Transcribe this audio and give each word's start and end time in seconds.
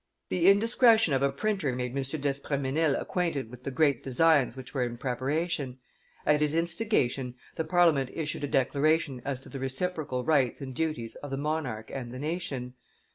The 0.29 0.47
indiscretion 0.49 1.13
of 1.13 1.21
a 1.21 1.31
printer 1.31 1.75
made 1.75 1.95
M. 1.95 2.01
d'Espremesnil 2.21 2.99
acquainted 2.99 3.51
with 3.51 3.63
the 3.65 3.69
great 3.69 4.03
designs 4.03 4.57
which 4.57 4.73
were 4.73 4.81
in 4.81 4.97
preparation; 4.97 5.77
at 6.25 6.41
his 6.41 6.55
instigation 6.55 7.35
the 7.53 7.63
Parliament 7.65 8.09
issued 8.11 8.43
a 8.43 8.47
declaration 8.47 9.21
as 9.23 9.39
to 9.41 9.49
the 9.49 9.59
reciprocal 9.59 10.23
rights 10.25 10.59
and 10.59 10.73
duties 10.73 11.17
of 11.17 11.29
the 11.29 11.37
monarch 11.37 11.91
and 11.93 12.11
the 12.11 12.17
nation. 12.17 12.73